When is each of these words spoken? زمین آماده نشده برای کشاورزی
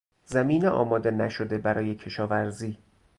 زمین 0.25 0.65
آماده 0.65 1.11
نشده 1.11 1.57
برای 1.57 1.95
کشاورزی 1.95 2.77